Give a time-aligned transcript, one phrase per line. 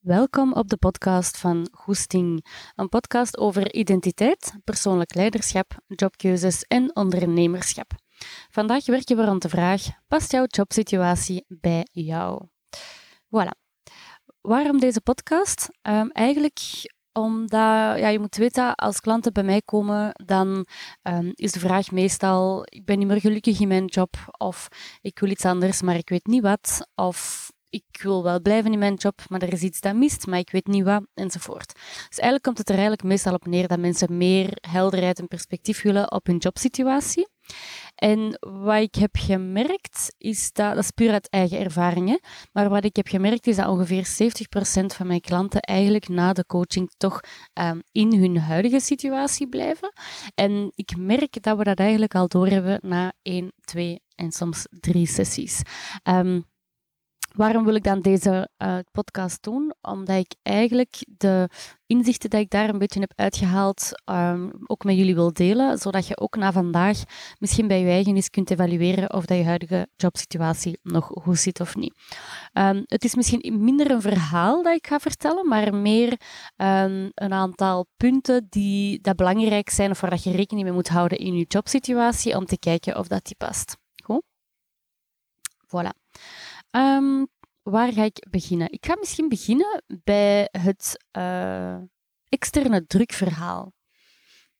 [0.00, 7.92] Welkom op de podcast van Goesting, een podcast over identiteit, persoonlijk leiderschap, jobkeuzes en ondernemerschap.
[8.50, 12.46] Vandaag werken we rond de vraag: past jouw jobsituatie bij jou?
[13.24, 13.68] Voilà.
[14.40, 15.68] Waarom deze podcast?
[15.82, 16.60] Um, eigenlijk
[17.12, 20.66] omdat ja, je moet weten, als klanten bij mij komen, dan
[21.02, 24.68] um, is de vraag meestal: ik ben niet meer gelukkig in mijn job, of
[25.00, 28.78] ik wil iets anders, maar ik weet niet wat, of ik wil wel blijven in
[28.78, 31.72] mijn job, maar er is iets dat mist, maar ik weet niet wat, enzovoort.
[31.74, 35.82] Dus eigenlijk komt het er eigenlijk meestal op neer dat mensen meer helderheid en perspectief
[35.82, 37.28] willen op hun jobsituatie.
[37.94, 42.20] En wat ik heb gemerkt, is dat, dat is puur uit eigen ervaringen,
[42.52, 44.06] maar wat ik heb gemerkt is dat ongeveer
[44.82, 47.20] 70% van mijn klanten eigenlijk na de coaching toch
[47.60, 49.92] um, in hun huidige situatie blijven.
[50.34, 55.06] En ik merk dat we dat eigenlijk al doorhebben na 1, 2 en soms drie
[55.06, 55.62] sessies.
[56.04, 56.44] Um,
[57.36, 59.74] Waarom wil ik dan deze uh, podcast doen?
[59.80, 61.48] Omdat ik eigenlijk de
[61.86, 66.06] inzichten die ik daar een beetje heb uitgehaald um, ook met jullie wil delen, zodat
[66.06, 67.02] je ook na vandaag
[67.38, 71.76] misschien bij je eigen kunt evalueren of dat je huidige jobsituatie nog goed zit of
[71.76, 71.94] niet.
[72.52, 76.10] Um, het is misschien minder een verhaal dat ik ga vertellen, maar meer
[76.56, 80.88] um, een aantal punten die dat belangrijk zijn of waar dat je rekening mee moet
[80.88, 83.76] houden in je jobsituatie om te kijken of dat die past.
[84.04, 84.22] Goed?
[85.66, 85.99] Voilà.
[86.70, 87.28] Um,
[87.62, 88.72] waar ga ik beginnen?
[88.72, 91.76] Ik ga misschien beginnen bij het uh,
[92.28, 93.72] externe drukverhaal.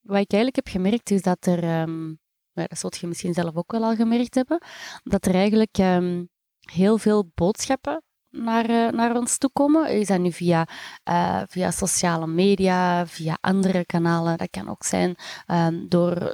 [0.00, 2.20] Wat ik eigenlijk heb gemerkt is dat er, um,
[2.52, 4.62] dat zult je misschien zelf ook wel al gemerkt hebben,
[5.02, 6.28] dat er eigenlijk um,
[6.60, 9.90] heel veel boodschappen naar, uh, naar ons toe komen.
[9.90, 10.68] Is dat nu via,
[11.10, 14.38] uh, via sociale media, via andere kanalen.
[14.38, 16.28] Dat kan ook zijn um, door, uh,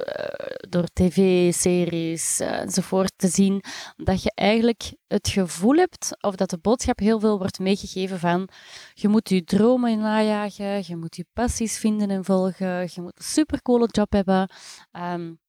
[0.69, 3.63] door tv-series enzovoort te zien.
[3.95, 8.49] Dat je eigenlijk het gevoel hebt, of dat de boodschap heel veel wordt meegegeven van
[8.93, 13.25] je moet je dromen najagen, je moet je passies vinden en volgen, je moet een
[13.25, 14.49] supercoole job hebben.
[14.91, 15.39] Um,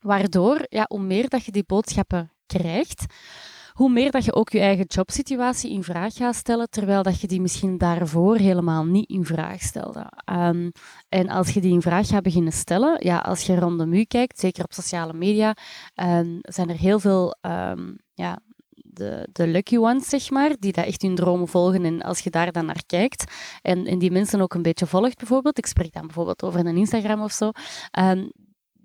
[0.00, 3.04] waardoor, ja, hoe meer dat je die boodschappen krijgt,
[3.72, 7.26] hoe meer dat je ook je eigen jobsituatie in vraag gaat stellen, terwijl dat je
[7.26, 10.06] die misschien daarvoor helemaal niet in vraag stelde.
[10.32, 10.72] Um,
[11.08, 14.38] en als je die in vraag gaat beginnen stellen, ja, als je rondom u kijkt,
[14.38, 15.56] zeker op sociale media,
[15.94, 18.38] um, zijn er heel veel um, ja,
[18.74, 21.84] de, de lucky ones, zeg maar, die dat echt hun dromen volgen.
[21.84, 25.18] En als je daar dan naar kijkt en, en die mensen ook een beetje volgt,
[25.18, 27.50] bijvoorbeeld, ik spreek dan bijvoorbeeld over een Instagram of zo,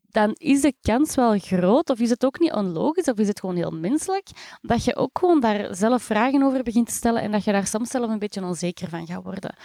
[0.08, 3.40] dan is de kans wel groot, of is het ook niet onlogisch, of is het
[3.40, 4.28] gewoon heel menselijk,
[4.62, 7.68] dat je ook gewoon daar zelf vragen over begint te stellen en dat je daar
[7.68, 9.56] soms zelf een beetje onzeker van gaat worden.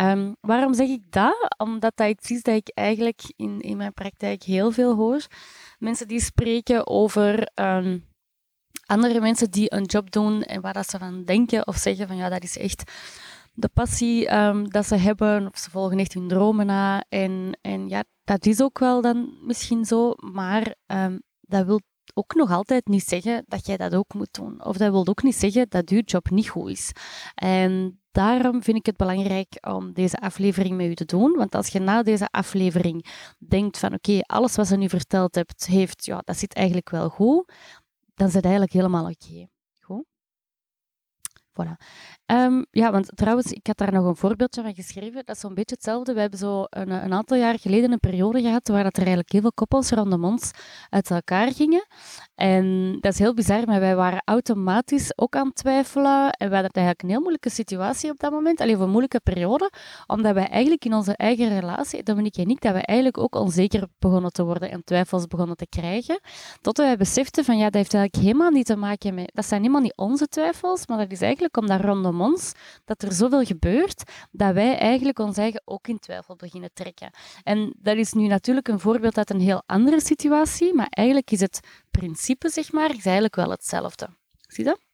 [0.00, 1.54] Um, waarom zeg ik dat?
[1.56, 5.26] Omdat dat iets is dat ik eigenlijk in, in mijn praktijk heel veel hoor.
[5.78, 8.06] Mensen die spreken over um,
[8.86, 12.16] andere mensen die een job doen en waar dat ze van denken of zeggen van
[12.16, 12.92] ja, dat is echt
[13.58, 17.04] de passie um, dat ze hebben, of ze volgen echt hun dromen na.
[17.08, 21.80] En, en ja, dat is ook wel dan misschien zo, maar um, dat wil
[22.14, 24.64] ook nog altijd niet zeggen dat jij dat ook moet doen.
[24.64, 26.92] Of dat wil ook niet zeggen dat je job niet goed is.
[27.34, 31.32] En daarom vind ik het belangrijk om deze aflevering met u te doen.
[31.36, 33.06] Want als je na deze aflevering
[33.38, 37.08] denkt van oké, alles wat ze nu verteld hebt, heeft, ja, dat zit eigenlijk wel
[37.08, 37.52] goed,
[38.14, 39.48] dan het eigenlijk helemaal oké.
[39.80, 40.04] Goed?
[41.52, 41.76] Voilà.
[42.32, 45.22] Um, ja, want trouwens, ik had daar nog een voorbeeldje van geschreven.
[45.24, 46.12] Dat is zo'n beetje hetzelfde.
[46.12, 49.32] We hebben zo een, een, aantal jaar geleden een periode gehad waar dat er eigenlijk
[49.32, 50.50] heel veel koppels rondom ons
[50.90, 51.86] uit elkaar gingen.
[52.34, 56.30] En dat is heel bizar, maar wij waren automatisch ook aan het twijfelen.
[56.30, 58.60] En we hadden eigenlijk een heel moeilijke situatie op dat moment.
[58.60, 59.70] Alleen een moeilijke periode.
[60.06, 63.86] Omdat wij eigenlijk in onze eigen relatie, Dominique en ik, dat we eigenlijk ook onzeker
[63.98, 66.20] begonnen te worden en twijfels begonnen te krijgen.
[66.60, 69.30] Tot wij beseften van ja, dat heeft eigenlijk helemaal niet te maken met...
[69.34, 72.52] Dat zijn helemaal niet onze twijfels, maar dat is eigenlijk omdat rondom ons
[72.84, 77.10] dat er zoveel gebeurt dat wij eigenlijk ons eigen ook in twijfel beginnen trekken.
[77.42, 81.40] En dat is nu natuurlijk een voorbeeld uit een heel andere situatie, maar eigenlijk is
[81.40, 84.08] het principe, zeg maar, is eigenlijk wel hetzelfde.
[84.48, 84.86] Zie je dat?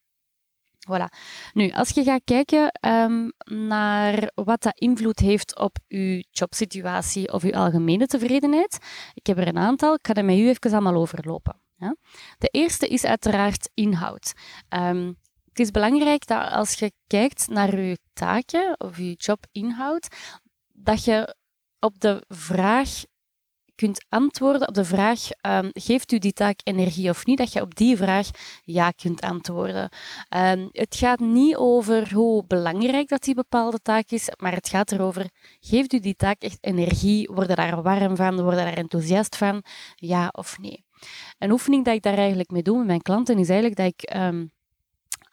[0.85, 1.09] Voilà.
[1.53, 7.43] Nu, als je gaat kijken um, naar wat dat invloed heeft op je jobsituatie of
[7.43, 8.79] je algemene tevredenheid,
[9.15, 11.61] ik heb er een aantal, ik ga er met u even allemaal overlopen.
[11.77, 11.97] Ja?
[12.39, 14.33] De eerste is uiteraard inhoud.
[14.69, 15.17] Um,
[15.55, 20.09] het is belangrijk dat als je kijkt naar je taken of je jobinhoud,
[20.73, 21.37] dat je
[21.79, 23.05] op de vraag
[23.75, 27.39] kunt antwoorden op de vraag: um, geeft u die taak energie of niet?
[27.39, 28.29] Dat je op die vraag
[28.63, 29.89] ja kunt antwoorden.
[30.37, 34.93] Um, het gaat niet over hoe belangrijk dat die bepaalde taak is, maar het gaat
[34.93, 35.31] erover:
[35.61, 37.31] geeft u die taak echt energie?
[37.33, 38.43] Worden daar warm van?
[38.43, 39.63] Worden daar enthousiast van?
[39.95, 40.85] Ja of nee?
[41.39, 44.17] Een oefening dat ik daar eigenlijk mee doe met mijn klanten is eigenlijk dat ik
[44.17, 44.53] um,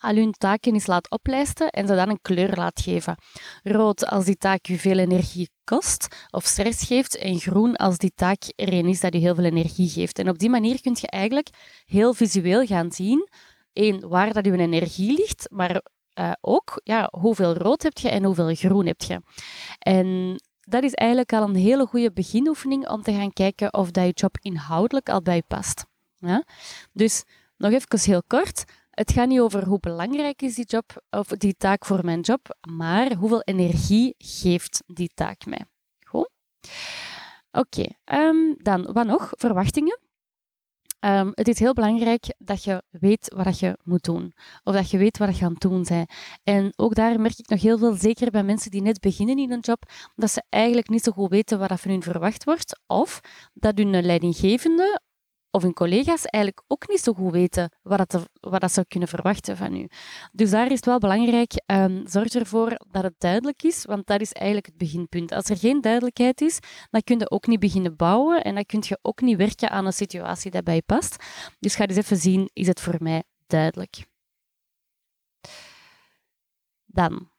[0.02, 3.16] al taken eens laat oplijsten en ze dan een kleur laat geven.
[3.64, 8.12] Rood als die taak u veel energie kost of stress geeft en groen als die
[8.16, 10.20] taak er een is dat u heel veel energie geeft.
[10.20, 11.50] En op die manier kun je eigenlijk
[11.86, 13.30] heel visueel gaan zien
[13.74, 15.82] één, waar dat uw energie ligt, maar
[16.20, 19.22] uh, ook ja, hoeveel rood heb je en hoeveel groen heb je.
[19.80, 24.06] En dat is eigenlijk al een hele goede beginoefening om te gaan kijken of dat
[24.06, 25.86] je job inhoudelijk al bij past.
[26.18, 26.44] Ja?
[26.94, 27.24] Dus
[27.58, 28.64] nog even heel kort.
[29.02, 32.58] Het gaat niet over hoe belangrijk is die job of die taak voor mijn job,
[32.70, 35.66] maar hoeveel energie geeft die taak mij.
[36.08, 36.30] Goed?
[37.52, 39.30] Oké, ehm, dan wat nog?
[39.32, 40.00] Verwachtingen.
[41.00, 44.34] Um, het is heel belangrijk dat je weet wat je moet doen.
[44.64, 46.12] Of dat je weet wat je aan het doen bent.
[46.44, 49.52] En ook daar merk ik nog heel veel, zeker bij mensen die net beginnen in
[49.52, 49.84] een job,
[50.16, 52.80] dat ze eigenlijk niet zo goed weten wat van hun verwacht wordt.
[52.88, 53.20] Of
[53.54, 55.02] dat hun leidinggevende
[55.52, 59.10] of hun collega's eigenlijk ook niet zo goed weten wat, dat, wat dat ze kunnen
[59.10, 59.88] verwachten van u.
[60.32, 64.22] Dus daar is het wel belangrijk, um, zorg ervoor dat het duidelijk is, want dat
[64.22, 65.32] is eigenlijk het beginpunt.
[65.32, 66.60] Als er geen duidelijkheid is,
[66.90, 69.86] dan kun je ook niet beginnen bouwen en dan kun je ook niet werken aan
[69.86, 71.24] een situatie die bij je past.
[71.60, 74.06] Dus ga eens even zien, is het voor mij duidelijk?
[76.86, 77.30] Dan,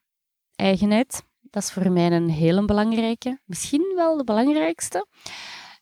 [0.55, 1.23] eigenheid.
[1.41, 5.07] Dat is voor mij een hele belangrijke, misschien wel de belangrijkste.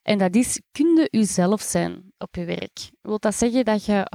[0.01, 2.91] En dat is, kun je jezelf zijn op je werk.
[3.01, 4.11] Wil dat zeggen dat je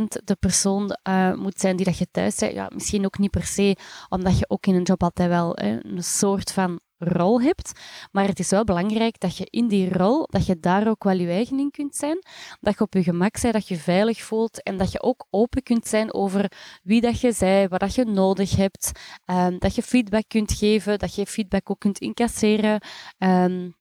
[0.00, 2.52] 100% de persoon uh, moet zijn die dat je thuis bent?
[2.52, 3.76] Ja, misschien ook niet per se,
[4.08, 7.72] omdat je ook in een job altijd wel hè, een soort van rol hebt.
[8.12, 11.16] Maar het is wel belangrijk dat je in die rol, dat je daar ook wel
[11.16, 12.18] je eigen in kunt zijn.
[12.60, 15.62] Dat je op je gemak bent, dat je veilig voelt en dat je ook open
[15.62, 16.52] kunt zijn over
[16.82, 18.90] wie dat je zij, wat dat je nodig hebt.
[19.26, 22.80] Um, dat je feedback kunt geven, dat je feedback ook kunt incasseren.
[23.18, 23.74] Um,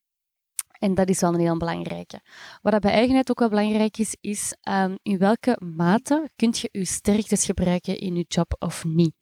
[0.79, 2.21] en dat is wel een heel belangrijke.
[2.61, 6.85] Wat bij eigenheid ook wel belangrijk is, is um, in welke mate kun je je
[6.85, 9.13] sterktes gebruiken in je job of niet.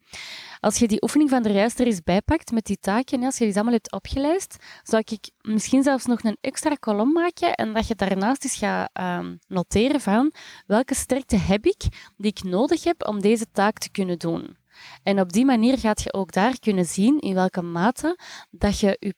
[0.60, 3.54] Als je die oefening van de er eens bijpakt met die taken, als je die
[3.54, 7.96] allemaal hebt opgelijst, zou ik misschien zelfs nog een extra kolom maken en dat je
[7.96, 10.34] daarnaast eens gaat um, noteren van
[10.66, 11.82] welke sterkte heb ik
[12.18, 14.58] die ik nodig heb om deze taak te kunnen doen.
[15.04, 18.20] En op die manier gaat je ook daar kunnen zien in welke mate
[18.52, 19.16] dat je je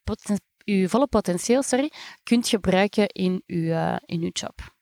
[0.65, 1.91] je volle potentieel sorry,
[2.23, 4.75] kunt gebruiken in je, uh, in uw job.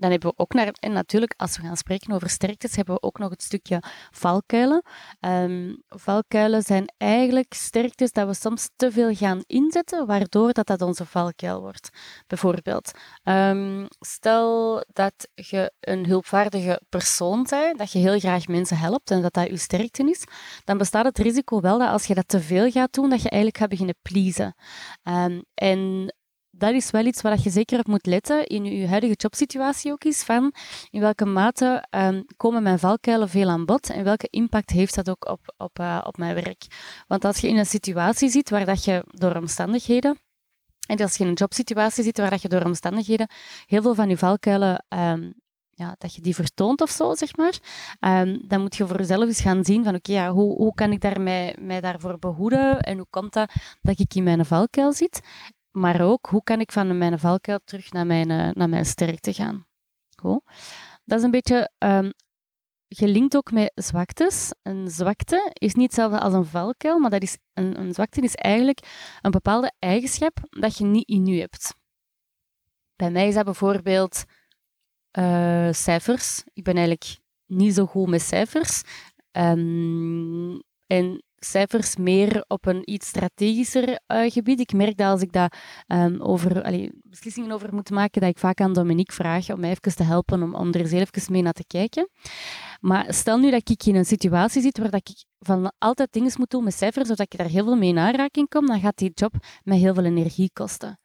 [0.00, 3.02] Dan hebben we ook naar, en natuurlijk, als we gaan spreken over sterktes, hebben we
[3.02, 4.82] ook nog het stukje valkuilen.
[5.20, 10.82] Um, valkuilen zijn eigenlijk sterktes dat we soms te veel gaan inzetten, waardoor dat, dat
[10.82, 11.88] onze valkuil wordt.
[12.26, 12.90] Bijvoorbeeld,
[13.24, 19.22] um, stel dat je een hulpvaardige persoon bent, dat je heel graag mensen helpt en
[19.22, 20.24] dat dat je sterkte is,
[20.64, 23.28] dan bestaat het risico wel dat als je dat te veel gaat doen, dat je
[23.28, 24.54] eigenlijk gaat beginnen pleasen.
[25.02, 26.14] Um, en
[26.60, 30.04] dat is wel iets waar je zeker op moet letten in je huidige jobsituatie ook
[30.04, 30.52] is van
[30.90, 35.10] in welke mate um, komen mijn valkuilen veel aan bod en welke impact heeft dat
[35.10, 36.66] ook op, op, uh, op mijn werk.
[37.06, 40.18] Want als je in een situatie zit waar dat je door omstandigheden
[40.86, 43.30] en als je in een jobsituatie zit waar dat je door omstandigheden
[43.66, 45.34] heel veel van je valkuilen um,
[45.70, 47.58] ja, dat je die vertoont of zo, zeg maar,
[48.00, 50.92] um, dan moet je voor jezelf eens gaan zien van oké, ja, hoe, hoe kan
[50.92, 53.52] ik daar mij, mij daarvoor behoeden en hoe komt dat
[53.82, 55.20] dat ik in mijn valkuil zit?
[55.70, 59.32] Maar ook hoe kan ik van mijn valkuil terug naar mijn, eh, naar mijn sterkte
[59.32, 59.66] gaan.
[60.16, 60.42] Goed.
[61.04, 62.12] Dat is een beetje um,
[62.88, 64.52] gelinkt ook met zwaktes.
[64.62, 68.34] Een zwakte is niet hetzelfde als een valkuil, maar dat is, een, een zwakte is
[68.34, 68.78] eigenlijk
[69.20, 71.74] een bepaalde eigenschap dat je niet in je hebt.
[72.96, 74.24] Bij mij is dat bijvoorbeeld
[75.18, 76.42] uh, cijfers.
[76.52, 78.82] Ik ben eigenlijk niet zo goed met cijfers.
[79.32, 84.60] Um, en cijfers meer op een iets strategischer uh, gebied.
[84.60, 85.52] Ik merk dat als ik daar
[85.88, 86.62] um, over,
[87.02, 90.42] beslissingen over moet maken, dat ik vaak aan Dominique vraag om mij even te helpen
[90.42, 92.08] om, om er eens even mee naar te kijken.
[92.80, 96.32] Maar stel nu dat ik in een situatie zit waar dat ik van altijd dingen
[96.38, 98.96] moet doen met cijfers, zodat ik daar heel veel mee in aanraking kom, dan gaat
[98.96, 100.98] die job mij heel veel energie kosten.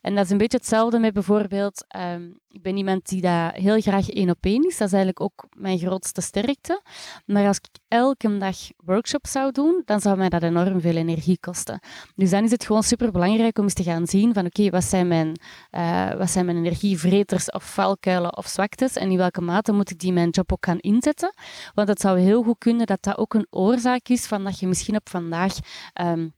[0.00, 3.80] En dat is een beetje hetzelfde met bijvoorbeeld, um, ik ben iemand die dat heel
[3.80, 4.76] graag één op één is.
[4.76, 6.82] Dat is eigenlijk ook mijn grootste sterkte.
[7.26, 11.38] Maar als ik elke dag workshops zou doen, dan zou mij dat enorm veel energie
[11.40, 11.80] kosten.
[12.14, 14.84] Dus dan is het gewoon super belangrijk om eens te gaan zien van oké, wat
[14.84, 19.72] zijn mijn, uh, wat zijn mijn energievreters of valkuilen of zwaktes en in welke mate
[19.72, 21.34] moet ik die mijn job ook gaan inzetten.
[21.74, 24.66] Want het zou heel goed kunnen dat dat ook een oorzaak is van dat je
[24.66, 25.54] misschien op vandaag
[26.00, 26.32] um,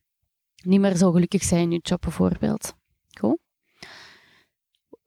[0.63, 2.75] niet meer zo gelukkig bent in je job bijvoorbeeld.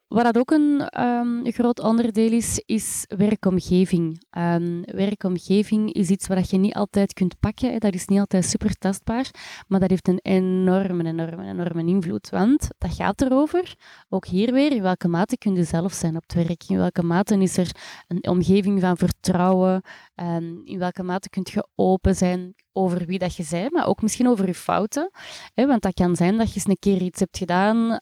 [0.08, 4.24] Wat dat ook een um, groot onderdeel is, is werkomgeving.
[4.38, 7.80] Um, werkomgeving is iets wat je niet altijd kunt pakken.
[7.80, 9.32] Dat is niet altijd super tastbaar,
[9.68, 12.30] maar dat heeft een enorme, enorme, enorme invloed.
[12.30, 13.76] Want dat gaat erover,
[14.10, 16.64] ook hier weer, in welke mate kun je zelf zijn op het werk?
[16.68, 17.72] In welke mate is er
[18.08, 19.82] een omgeving van vertrouwen?
[20.16, 24.02] Um, in welke mate kun je open zijn over wie dat je bent, maar ook
[24.02, 25.12] misschien over je fouten.
[25.54, 27.98] Want dat kan zijn dat je eens een keer iets hebt gedaan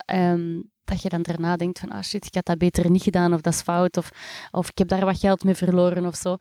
[0.86, 3.42] dat je dan daarna denkt van, ah shit, ik had dat beter niet gedaan, of
[3.42, 4.10] dat is fout, of,
[4.52, 6.36] of ik heb daar wat geld mee verloren, of zo.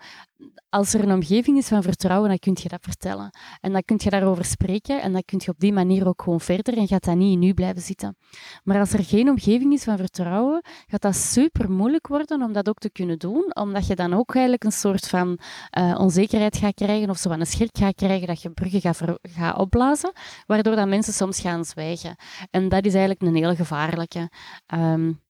[0.69, 3.31] Als er een omgeving is van vertrouwen, dan kun je dat vertellen.
[3.61, 6.41] En dan kun je daarover spreken, en dan kun je op die manier ook gewoon
[6.41, 8.17] verder, en gaat dat niet in u blijven zitten.
[8.65, 12.69] Maar als er geen omgeving is van vertrouwen, gaat dat super moeilijk worden om dat
[12.69, 15.39] ook te kunnen doen, omdat je dan ook eigenlijk een soort van
[15.79, 20.13] uh, onzekerheid gaat krijgen, of zo een schrik gaat krijgen, dat je bruggen gaat, opblazen,
[20.47, 22.17] waardoor dat mensen soms gaan zwijgen.
[22.51, 24.31] En dat is eigenlijk een heel gevaarlijke.
[24.75, 25.21] Um,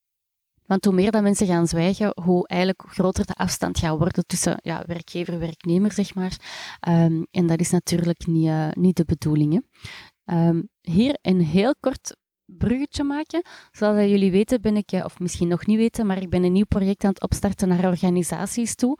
[0.66, 4.58] want hoe meer dat mensen gaan zwijgen, hoe eigenlijk groter de afstand gaat worden tussen
[4.62, 6.36] ja, werkgever en werknemer, zeg maar.
[6.88, 9.66] Um, en dat is natuurlijk niet, uh, niet de bedoeling.
[10.24, 12.16] Um, hier een heel kort
[12.58, 13.42] bruggetje maken.
[13.72, 16.52] Zoals jullie weten ben ik, eh, of misschien nog niet weten, maar ik ben een
[16.52, 18.98] nieuw project aan het opstarten naar organisaties toe.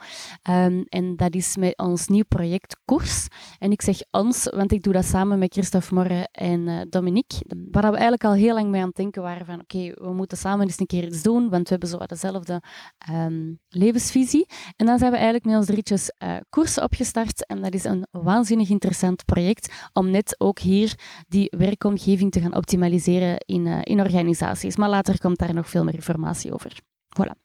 [0.51, 3.27] Um, en dat is met ons nieuw project Koers.
[3.59, 7.39] En ik zeg ons, want ik doe dat samen met Christophe Morre en uh, Dominique.
[7.71, 10.39] Waar we eigenlijk al heel lang mee aan het denken waren van oké, we moeten
[10.39, 12.63] samen eens een keer iets doen, want we hebben zo dezelfde
[13.11, 14.47] um, levensvisie.
[14.77, 17.47] En dan zijn we eigenlijk met ons drietjes uh, Koers opgestart.
[17.47, 20.95] En dat is een waanzinnig interessant project om net ook hier
[21.29, 24.77] die werkomgeving te gaan optimaliseren in, uh, in organisaties.
[24.77, 26.79] Maar later komt daar nog veel meer informatie over.
[27.21, 27.43] Voilà.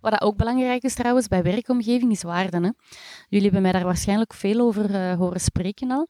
[0.00, 2.62] Wat ook belangrijk is trouwens bij werkomgeving is waarden.
[2.62, 2.70] Hè.
[3.28, 6.08] Jullie hebben mij daar waarschijnlijk veel over uh, horen spreken al,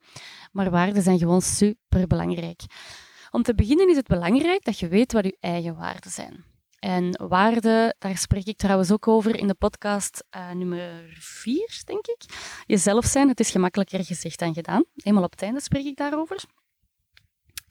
[0.53, 2.61] maar waarden zijn gewoon super belangrijk.
[3.31, 6.45] Om te beginnen is het belangrijk dat je weet wat je eigen waarden zijn.
[6.79, 12.07] En waarden, daar spreek ik trouwens ook over in de podcast uh, nummer 4, denk
[12.07, 12.23] ik.
[12.67, 14.85] Jezelf zijn, het is gemakkelijker gezegd dan gedaan.
[14.95, 16.45] Eenmaal op het einde spreek ik daarover.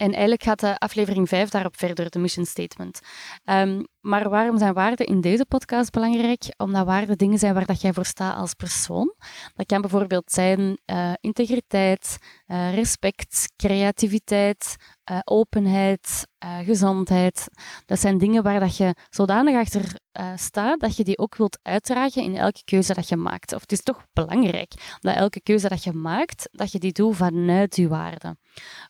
[0.01, 3.00] En eigenlijk gaat de aflevering 5 daarop verder, de mission statement.
[3.46, 6.53] Um, maar waarom zijn waarden in deze podcast belangrijk?
[6.58, 9.13] Omdat waarden dingen zijn waar dat jij voor staat als persoon.
[9.55, 12.17] Dat kan bijvoorbeeld zijn uh, integriteit,
[12.48, 14.75] uh, respect, creativiteit,
[15.12, 16.27] uh, openheid,
[16.63, 17.48] gezondheid.
[17.86, 20.00] Dat zijn dingen waar dat je zodanig achter
[20.36, 23.53] staat dat je die ook wilt uitdragen in elke keuze dat je maakt.
[23.53, 27.15] Of het is toch belangrijk dat elke keuze dat je maakt, dat je die doet
[27.15, 28.39] vanuit je waarden.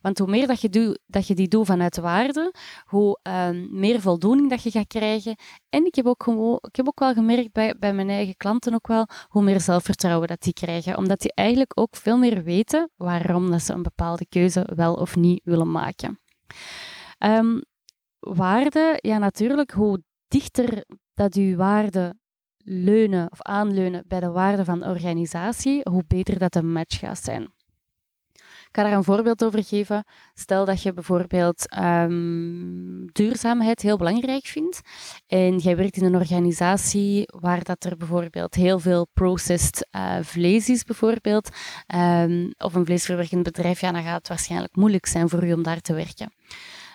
[0.02, 2.52] Want hoe meer dat je, doet, dat je die doet vanuit waarden,
[2.86, 5.36] hoe ehm, meer voldoening dat je gaat krijgen
[5.70, 6.28] en ik heb ook,
[6.62, 10.28] ik heb ook wel gemerkt bij, bij mijn eigen klanten ook wel hoe meer zelfvertrouwen
[10.28, 10.98] dat die krijgen.
[10.98, 15.16] Omdat die eigenlijk ook veel meer weten waarom dat ze een bepaalde keuze wel of
[15.16, 16.11] niet willen maken.
[17.20, 17.62] Um,
[18.20, 22.20] waarde, ja natuurlijk, hoe dichter dat uw waarden
[22.64, 27.24] leunen of aanleunen bij de waarden van de organisatie, hoe beter dat een match gaat
[27.24, 27.54] zijn.
[28.72, 30.04] Ik ga daar een voorbeeld over geven.
[30.34, 34.82] Stel dat je bijvoorbeeld um, duurzaamheid heel belangrijk vindt
[35.28, 40.70] en jij werkt in een organisatie waar dat er bijvoorbeeld heel veel processed uh, vlees
[40.70, 41.50] is, bijvoorbeeld,
[41.96, 45.64] um, of een vleesverwerkend bedrijf, ja, dan gaat het waarschijnlijk moeilijk zijn voor je om
[45.64, 46.34] daar te werken.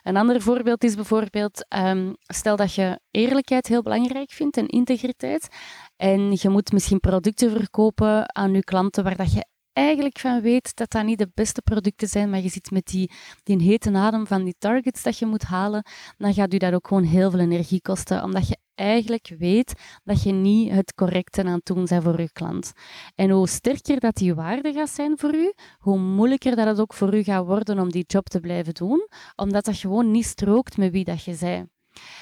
[0.06, 5.48] Een ander voorbeeld is bijvoorbeeld, um, stel dat je eerlijkheid heel belangrijk vindt en integriteit.
[5.96, 9.46] En je moet misschien producten verkopen aan je klanten waar dat je
[9.76, 13.10] eigenlijk van weet dat dat niet de beste producten zijn, maar je zit met die,
[13.42, 15.86] die hete adem van die targets dat je moet halen,
[16.18, 19.72] dan gaat u dat ook gewoon heel veel energie kosten, omdat je eigenlijk weet
[20.04, 22.72] dat je niet het correcte aan het doen bent voor je klant.
[23.14, 26.94] En hoe sterker dat die waarde gaat zijn voor u, hoe moeilijker dat het ook
[26.94, 30.76] voor u gaat worden om die job te blijven doen, omdat dat gewoon niet strookt
[30.76, 31.75] met wie dat je bent.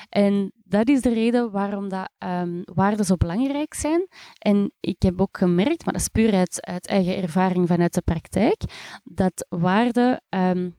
[0.09, 4.09] En dat is de reden waarom dat, um, waarden zo belangrijk zijn.
[4.39, 8.03] En ik heb ook gemerkt, maar dat is puur uit, uit eigen ervaring vanuit de
[8.03, 8.63] praktijk,
[9.05, 10.77] dat waarden um,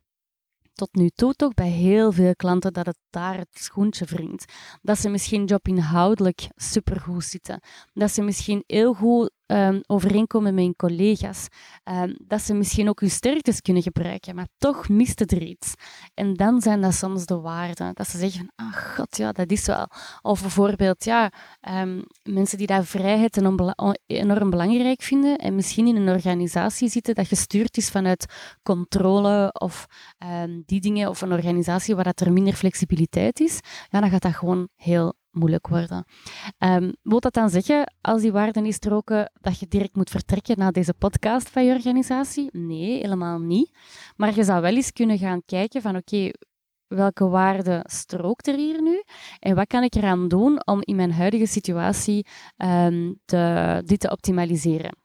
[0.75, 4.53] tot nu toe toch bij heel veel klanten dat het daar het schoentje wringt.
[4.81, 7.59] Dat ze misschien jobinhoudelijk supergoed zitten.
[7.93, 11.47] Dat ze misschien heel goed um, overeenkomen met hun collega's.
[11.83, 15.73] Um, dat ze misschien ook hun sterktes kunnen gebruiken, maar toch mist het er iets.
[16.13, 17.93] En dan zijn dat soms de waarden.
[17.93, 19.87] Dat ze zeggen ah god, ja, dat is wel.
[20.21, 21.31] Of bijvoorbeeld, ja,
[21.69, 23.37] um, mensen die daar vrijheid
[24.05, 28.25] enorm belangrijk vinden en misschien in een organisatie zitten dat gestuurd is vanuit
[28.63, 29.85] controle of
[30.65, 33.59] die dingen, of een organisatie waar dat er minder flexibiliteit is,
[33.89, 36.05] ja, dan gaat dat gewoon heel moeilijk worden.
[36.59, 40.57] Um, wil dat dan zeggen, als die waarden niet stroken, dat je direct moet vertrekken
[40.57, 42.49] na deze podcast van je organisatie?
[42.51, 43.77] Nee, helemaal niet.
[44.15, 46.31] Maar je zou wel eens kunnen gaan kijken van oké,
[46.87, 49.03] welke waarde strookt er hier nu
[49.39, 52.27] en wat kan ik eraan doen om in mijn huidige situatie
[52.57, 54.97] um, te, dit te optimaliseren.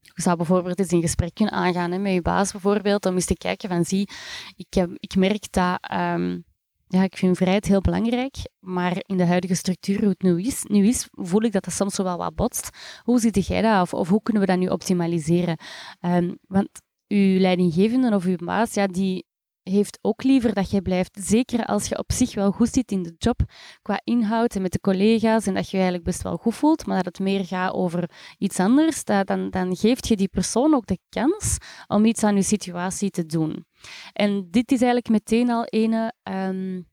[0.00, 3.24] Je zou bijvoorbeeld eens een gesprek kunnen aangaan hè, met je baas bijvoorbeeld, om eens
[3.24, 4.08] te kijken van zie,
[4.56, 6.44] ik, heb, ik merk dat um,
[6.92, 10.64] ja, ik vind vrijheid heel belangrijk, maar in de huidige structuur, hoe het nu is,
[10.64, 12.68] nu is voel ik dat dat soms wel wat botst.
[13.02, 13.82] Hoe ziet jij dat?
[13.82, 15.58] Of, of hoe kunnen we dat nu optimaliseren?
[16.00, 16.68] Um, want
[17.08, 19.24] uw leidinggevende of uw baas, ja, die
[19.62, 23.02] heeft ook liever dat jij blijft, zeker als je op zich wel goed zit in
[23.02, 23.40] de job,
[23.82, 26.86] qua inhoud en met de collega's, en dat je je eigenlijk best wel goed voelt,
[26.86, 30.86] maar dat het meer gaat over iets anders, dan, dan geeft je die persoon ook
[30.86, 31.56] de kans
[31.86, 33.64] om iets aan je situatie te doen.
[34.12, 36.88] En dit is eigenlijk meteen al een um,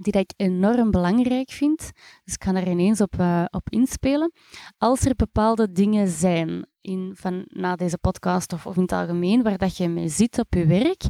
[0.00, 1.78] die ik enorm belangrijk vind.
[2.24, 4.32] Dus ik kan er ineens op, uh, op inspelen.
[4.78, 9.42] Als er bepaalde dingen zijn in, van, na deze podcast of, of in het algemeen,
[9.42, 11.02] waar dat je mee zit op je werk,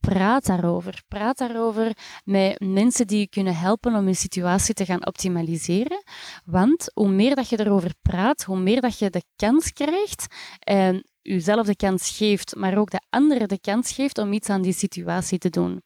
[0.00, 1.02] praat daarover.
[1.08, 6.02] Praat daarover met mensen die je kunnen helpen om je situatie te gaan optimaliseren.
[6.44, 10.26] Want hoe meer dat je erover praat, hoe meer dat je de kans krijgt
[10.58, 14.62] en jezelf de kans geeft, maar ook de anderen de kans geeft om iets aan
[14.62, 15.82] die situatie te doen.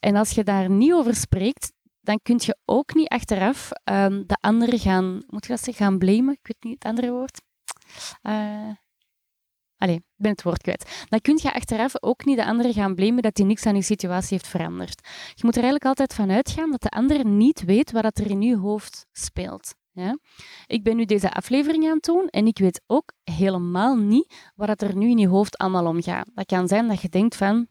[0.00, 4.36] En als je daar niet over spreekt, dan kun je ook niet achteraf um, de
[4.40, 6.32] anderen gaan, moet je dat zeggen, gaan blamen.
[6.32, 7.40] Ik weet niet het andere woord.
[8.22, 8.70] Uh,
[9.76, 11.04] Allee, ik ben het woord kwijt.
[11.08, 13.82] Dan kun je achteraf ook niet de andere gaan blamen dat hij niks aan je
[13.82, 15.08] situatie heeft veranderd.
[15.34, 18.42] Je moet er eigenlijk altijd van uitgaan dat de ander niet weet wat er in
[18.42, 19.74] je hoofd speelt.
[19.94, 20.18] Ja?
[20.66, 24.82] Ik ben nu deze aflevering aan het doen en ik weet ook helemaal niet wat
[24.82, 26.30] er nu in je hoofd allemaal omgaat.
[26.34, 27.66] Dat kan zijn dat je denkt van,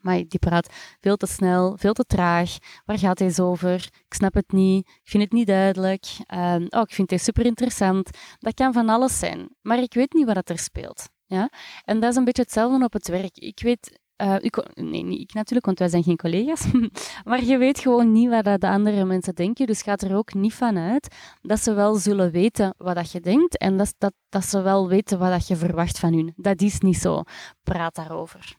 [0.00, 2.56] maar die praat veel te snel, veel te traag.
[2.84, 3.74] Waar gaat hij over?
[4.06, 4.86] Ik snap het niet.
[4.88, 6.06] Ik vind het niet duidelijk.
[6.34, 8.10] Uh, oh, ik vind het super interessant.
[8.38, 9.48] Dat kan van alles zijn.
[9.62, 11.08] Maar ik weet niet wat er speelt.
[11.26, 11.50] Ja?
[11.84, 13.36] En dat is een beetje hetzelfde op het werk.
[13.36, 16.66] Ik weet, ik, nee, niet ik natuurlijk, want wij zijn geen collega's.
[17.24, 19.66] maar je weet gewoon niet wat de andere mensen denken.
[19.66, 23.20] Dus gaat er ook niet van uit dat ze wel zullen weten wat dat je
[23.20, 26.32] denkt en dat, dat, dat ze wel weten wat dat je verwacht van hun.
[26.36, 27.22] Dat is niet zo.
[27.62, 28.56] Praat daarover.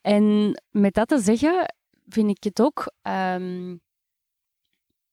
[0.00, 1.74] En met dat te zeggen,
[2.08, 3.80] vind ik het ook um,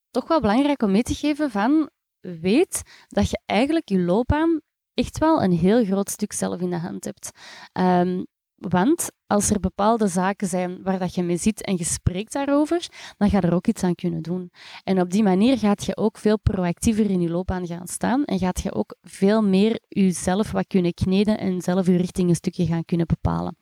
[0.09, 4.61] toch wel belangrijk om mee te geven van weet dat je eigenlijk je loopbaan
[4.93, 7.29] echt wel een heel groot stuk zelf in de hand hebt.
[7.79, 8.25] Um,
[8.69, 12.87] want als er bepaalde zaken zijn waar dat je mee zit en je spreekt daarover,
[13.17, 14.51] dan ga je er ook iets aan kunnen doen.
[14.83, 18.39] En op die manier gaat je ook veel proactiever in je loopbaan gaan staan en
[18.39, 22.65] gaat je ook veel meer jezelf wat kunnen kneden en zelf je richting een stukje
[22.65, 23.57] gaan kunnen bepalen.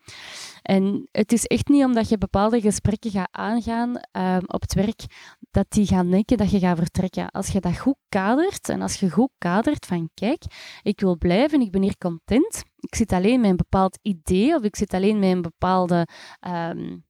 [0.61, 5.01] En het is echt niet omdat je bepaalde gesprekken gaat aangaan um, op het werk,
[5.51, 7.29] dat die gaan denken dat je gaat vertrekken.
[7.29, 10.43] Als je dat goed kadert en als je goed kadert van kijk,
[10.81, 14.63] ik wil blijven, ik ben hier content, ik zit alleen met een bepaald idee of
[14.63, 16.07] ik zit alleen met een bepaalde...
[16.47, 17.07] Um,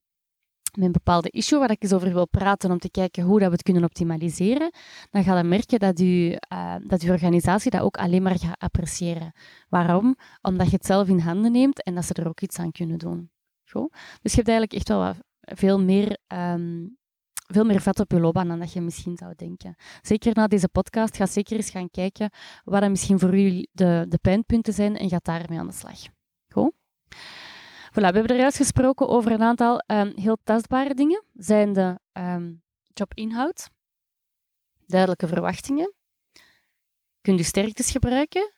[0.74, 3.48] met een bepaalde issue waar ik eens over wil praten om te kijken hoe dat
[3.48, 4.72] we het kunnen optimaliseren,
[5.10, 8.60] dan ga je merken dat je, uh, dat je organisatie dat ook alleen maar gaat
[8.60, 9.32] appreciëren.
[9.70, 10.16] Waarom?
[10.42, 12.98] Omdat je het zelf in handen neemt en dat ze er ook iets aan kunnen
[12.98, 13.30] doen.
[14.22, 16.98] Dus je hebt eigenlijk echt wel veel meer, um,
[17.48, 19.76] veel meer vet op je loopbaan dan dat je misschien zou denken.
[20.02, 22.32] Zeker na deze podcast, ga zeker eens gaan kijken
[22.64, 26.00] wat er misschien voor u de, de pijnpunten zijn en ga daarmee aan de slag.
[26.54, 26.74] Goed?
[27.90, 31.24] Voilà, we hebben er gesproken over een aantal um, heel tastbare dingen.
[31.34, 33.70] Zijn de um, jobinhoud,
[34.86, 35.94] duidelijke verwachtingen,
[37.22, 38.54] kunt je sterktes gebruiken,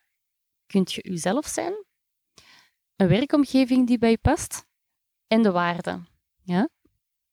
[0.66, 1.84] kunt je uzelf zijn,
[2.96, 4.70] een werkomgeving die bij je past
[5.32, 6.00] en de waarde.
[6.42, 6.68] Ja?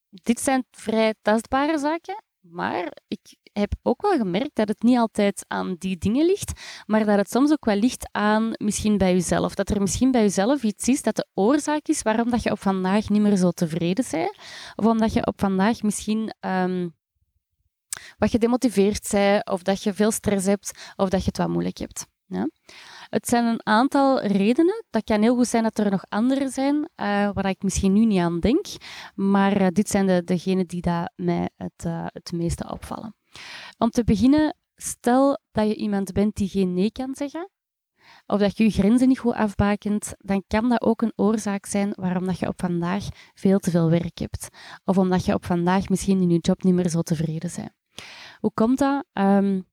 [0.09, 5.45] Dit zijn vrij tastbare zaken, maar ik heb ook wel gemerkt dat het niet altijd
[5.47, 6.51] aan die dingen ligt,
[6.85, 9.55] maar dat het soms ook wel ligt aan misschien bij jezelf.
[9.55, 12.59] Dat er misschien bij jezelf iets is dat de oorzaak is waarom dat je op
[12.59, 14.37] vandaag niet meer zo tevreden bent,
[14.75, 16.95] of omdat je op vandaag misschien um,
[18.17, 21.77] wat gedemotiveerd bent, of dat je veel stress hebt, of dat je het wat moeilijk
[21.77, 22.07] hebt.
[22.25, 22.49] Ja?
[23.09, 24.85] Het zijn een aantal redenen.
[24.89, 26.85] Dat kan heel goed zijn dat er nog andere zijn, uh,
[27.33, 28.65] waar ik misschien nu niet aan denk.
[29.15, 33.15] Maar uh, dit zijn de, degenen die dat mij het, uh, het meeste opvallen.
[33.77, 37.49] Om te beginnen, stel dat je iemand bent die geen nee kan zeggen,
[38.25, 41.91] of dat je je grenzen niet goed afbakent, dan kan dat ook een oorzaak zijn
[41.95, 44.47] waarom dat je op vandaag veel te veel werk hebt.
[44.85, 47.71] Of omdat je op vandaag misschien in je job niet meer zo tevreden bent.
[48.39, 49.05] Hoe komt dat?
[49.13, 49.67] Um,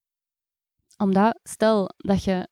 [0.97, 2.49] omdat, stel dat je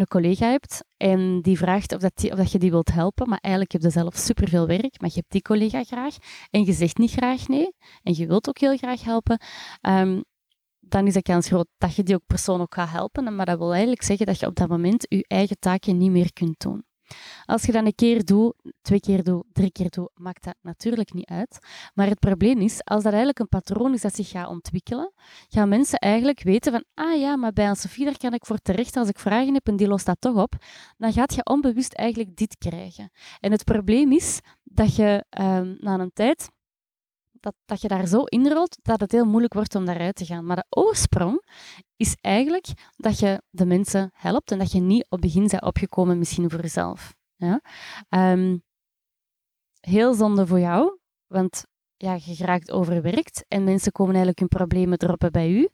[0.00, 3.38] een collega hebt en die vraagt of, dat of dat je die wilt helpen, maar
[3.40, 6.16] eigenlijk heb je zelf superveel werk, maar je hebt die collega graag
[6.50, 9.40] en je zegt niet graag nee en je wilt ook heel graag helpen,
[9.80, 10.24] um,
[10.88, 13.36] dan is de kans groot dat je die ook persoon ook gaat helpen.
[13.36, 16.32] Maar dat wil eigenlijk zeggen dat je op dat moment je eigen taken niet meer
[16.32, 16.85] kunt doen.
[17.44, 21.12] Als je dat een keer doet, twee keer doet, drie keer doet, maakt dat natuurlijk
[21.12, 21.58] niet uit.
[21.94, 25.12] Maar het probleem is, als dat eigenlijk een patroon is dat zich gaat ontwikkelen,
[25.48, 28.58] gaan mensen eigenlijk weten van, ah ja, maar bij een Sofie daar kan ik voor
[28.58, 30.54] terecht als ik vragen heb en die lost dat toch op.
[30.96, 33.10] Dan gaat je onbewust eigenlijk dit krijgen.
[33.40, 36.48] En het probleem is dat je um, na een tijd
[37.46, 40.46] dat, dat je daar zo inrolt dat het heel moeilijk wordt om daaruit te gaan.
[40.46, 41.42] Maar de oorsprong
[41.96, 46.18] is eigenlijk dat je de mensen helpt en dat je niet op begin bent opgekomen
[46.18, 47.14] misschien voor jezelf.
[47.36, 47.60] Ja?
[48.08, 48.62] Um,
[49.80, 51.64] heel zonde voor jou, want
[51.96, 55.68] ja, je raakt overwerkt en mensen komen eigenlijk hun problemen droppen bij u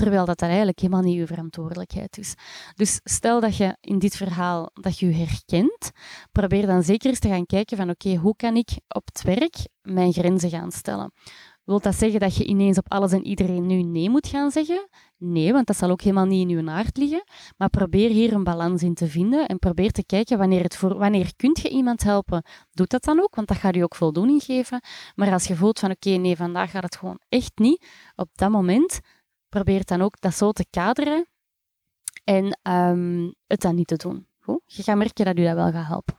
[0.00, 2.34] terwijl dat, dat eigenlijk helemaal niet uw verantwoordelijkheid is.
[2.74, 5.90] Dus stel dat je in dit verhaal dat je, herkent,
[6.32, 9.56] probeer dan zeker eens te gaan kijken van oké, hoe kan ik op het werk
[9.82, 11.12] mijn grenzen gaan stellen?
[11.64, 14.88] Wilt dat zeggen dat je ineens op alles en iedereen nu nee moet gaan zeggen?
[15.16, 17.24] Nee, want dat zal ook helemaal niet in je aard liggen.
[17.56, 20.98] Maar probeer hier een balans in te vinden en probeer te kijken wanneer, het voor,
[20.98, 22.44] wanneer kunt je iemand helpen.
[22.70, 24.80] Doe dat dan ook, want dat gaat je ook voldoening geven.
[25.14, 27.86] Maar als je voelt van oké, nee, vandaag gaat het gewoon echt niet,
[28.16, 29.00] op dat moment
[29.50, 31.28] probeer dan ook dat zo te kaderen
[32.24, 34.26] en um, het dan niet te doen.
[34.40, 34.62] Goed?
[34.66, 36.18] Je gaat merken dat u dat wel gaat helpen.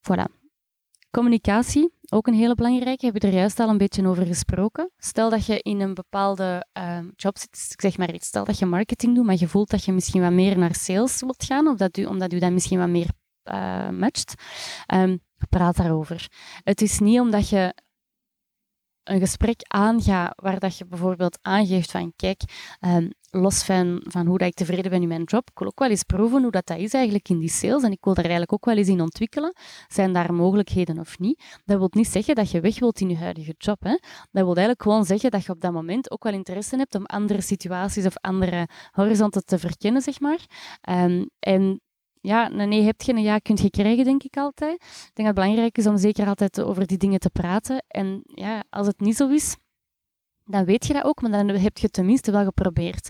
[0.00, 0.42] Voilà.
[1.10, 4.90] Communicatie, ook een hele belangrijke, hebben we er juist al een beetje over gesproken.
[4.96, 8.66] Stel dat je in een bepaalde um, job zit, ik zeg maar stel dat je
[8.66, 11.76] marketing doet, maar je voelt dat je misschien wat meer naar sales wilt gaan, of
[11.76, 13.08] dat u, omdat u dat misschien wat meer
[13.44, 14.34] uh, matcht,
[14.94, 16.28] um, praat daarover.
[16.62, 17.74] Het is niet omdat je
[19.04, 22.42] een gesprek aanga waar dat je bijvoorbeeld aangeeft van kijk,
[22.80, 25.78] um, los van, van hoe dat ik tevreden ben in mijn job, ik wil ook
[25.78, 28.24] wel eens proeven hoe dat, dat is eigenlijk in die sales en ik wil daar
[28.24, 29.54] eigenlijk ook wel eens in ontwikkelen.
[29.88, 31.42] Zijn daar mogelijkheden of niet?
[31.64, 33.82] Dat wil niet zeggen dat je weg wilt in je huidige job.
[33.82, 33.98] Hè?
[34.30, 37.04] Dat wil eigenlijk gewoon zeggen dat je op dat moment ook wel interesse hebt om
[37.04, 40.46] andere situaties of andere horizonten te verkennen, zeg maar.
[40.88, 41.80] Um, en
[42.24, 44.72] ja, een nee heb je, een ja kunt je krijgen, denk ik altijd.
[44.72, 47.84] Ik denk dat het belangrijk is om zeker altijd over die dingen te praten.
[47.88, 49.56] En ja, als het niet zo is,
[50.44, 53.08] dan weet je dat ook, maar dan heb je tenminste wel geprobeerd.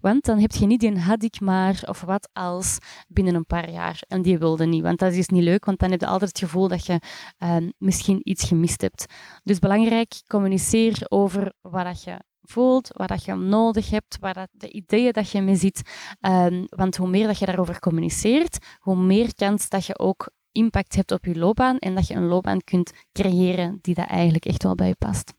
[0.00, 3.70] Want dan heb je niet die had ik maar of wat als binnen een paar
[3.70, 4.02] jaar.
[4.08, 6.38] En die wilde niet, want dat is niet leuk, want dan heb je altijd het
[6.38, 7.00] gevoel dat je
[7.38, 9.04] uh, misschien iets gemist hebt.
[9.42, 14.70] Dus belangrijk, communiceer over wat je voelt, wat dat je nodig hebt, waar dat, de
[14.70, 15.82] ideeën dat je mee ziet.
[16.20, 20.96] Um, want hoe meer dat je daarover communiceert, hoe meer kans dat je ook impact
[20.96, 24.62] hebt op je loopbaan en dat je een loopbaan kunt creëren die dat eigenlijk echt
[24.62, 25.32] wel bij je past.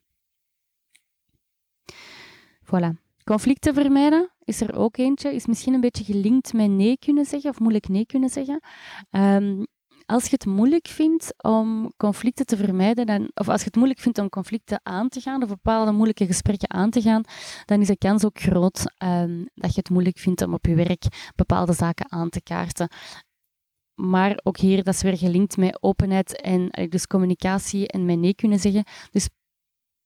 [2.64, 3.06] Voilà.
[3.24, 5.34] Conflicten vermijden is er ook eentje.
[5.34, 8.64] Is misschien een beetje gelinkt met nee kunnen zeggen of moeilijk nee kunnen zeggen.
[9.12, 9.66] Um,
[10.08, 14.00] als je het moeilijk vindt om conflicten te vermijden, dan, of als je het moeilijk
[14.00, 17.24] vindt om conflicten aan te gaan, of bepaalde moeilijke gesprekken aan te gaan,
[17.66, 20.76] dan is de kans ook groot um, dat je het moeilijk vindt om op je
[20.76, 22.90] werk bepaalde zaken aan te kaarten.
[23.96, 28.20] Maar ook hier, dat is weer gelinkt met openheid en eh, dus communicatie en met
[28.20, 28.84] nee kunnen zeggen.
[29.12, 29.30] Dus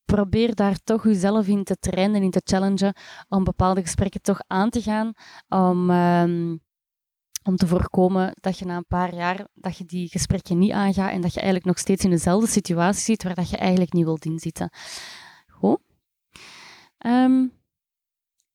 [0.06, 2.96] probeer daar toch jezelf in te trainen, en in te challengen,
[3.30, 5.14] om bepaalde gesprekken toch aan te gaan,
[5.48, 5.90] om...
[5.90, 6.62] Um,
[7.44, 11.12] om te voorkomen dat je na een paar jaar dat je die gesprekken niet aangaat
[11.12, 14.06] en dat je eigenlijk nog steeds in dezelfde situatie zit waar dat je eigenlijk niet
[14.06, 14.70] wilt inzitten.
[15.48, 15.80] Goed.
[17.06, 17.52] Um,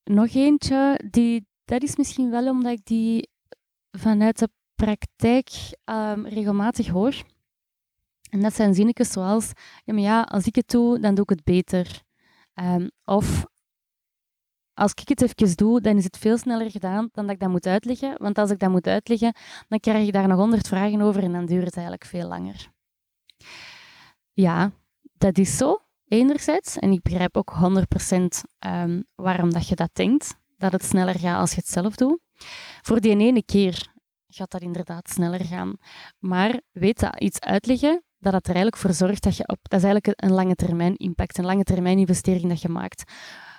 [0.05, 3.31] nog eentje, die, dat is misschien wel omdat ik die
[3.91, 5.51] vanuit de praktijk
[5.85, 7.15] um, regelmatig hoor.
[8.31, 9.51] En dat zijn zinnetjes zoals,
[9.85, 12.03] ja, maar ja, als ik het doe, dan doe ik het beter.
[12.55, 13.47] Um, of
[14.77, 17.51] als ik het even doe, dan is het veel sneller gedaan dan dat ik dat
[17.51, 18.15] moet uitleggen.
[18.19, 19.35] Want als ik dat moet uitleggen,
[19.69, 22.69] dan krijg ik daar nog honderd vragen over en dan duurt het eigenlijk veel langer.
[24.33, 24.73] Ja,
[25.19, 26.79] dat is zo, enerzijds.
[26.79, 31.19] En ik begrijp ook 100% um, ehm, waarom dat je dat denkt, dat het sneller
[31.19, 32.19] gaat als je het zelf doet.
[32.83, 33.95] Voor die ene keer
[34.29, 35.77] gaat dat inderdaad sneller gaan.
[36.19, 39.59] Maar weet dat iets uitleggen, dat het er eigenlijk voor zorgt dat je op...
[39.63, 43.13] Dat is eigenlijk een lange termijn impact, een lange termijn investering dat je maakt.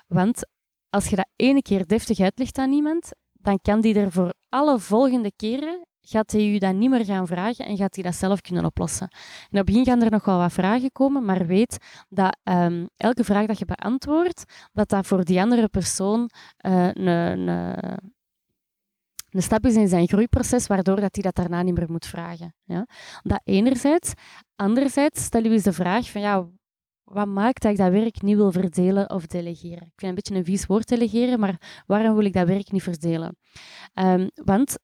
[0.08, 0.46] Want
[0.90, 4.80] als je dat ene keer deftig uitlegt aan iemand, dan kan die er voor alle
[4.80, 8.42] volgende keren gaat hij je dat niet meer gaan vragen en gaat hij dat zelf
[8.42, 9.08] kunnen oplossen.
[9.10, 11.78] En op het begin gaan er nog wel wat vragen komen, maar weet
[12.10, 17.48] dat um, elke vraag dat je beantwoordt, dat dat voor die andere persoon een, een,
[19.30, 22.56] een stap is in zijn groeiproces, waardoor dat hij dat daarna niet meer moet vragen.
[22.64, 22.88] Ja?
[23.22, 24.14] Dat enerzijds.
[24.56, 26.48] Anderzijds stel je eens de vraag van, ja,
[27.12, 29.88] wat maakt dat ik dat werk niet wil verdelen of delegeren?
[29.88, 32.84] Ik vind een beetje een vies woord delegeren, maar waarom wil ik dat werk niet
[32.84, 33.38] verdelen?
[33.94, 34.78] Um, want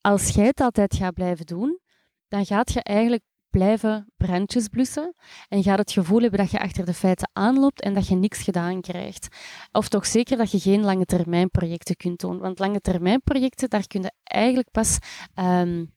[0.00, 1.80] als jij het altijd gaat blijven doen,
[2.28, 5.14] dan gaat je eigenlijk blijven brandjes blussen
[5.48, 8.42] en gaat het gevoel hebben dat je achter de feiten aanloopt en dat je niks
[8.42, 9.28] gedaan krijgt.
[9.72, 12.38] Of toch zeker dat je geen lange termijn projecten kunt doen.
[12.38, 14.98] Want lange termijn projecten, daar kun je eigenlijk pas
[15.34, 15.93] um,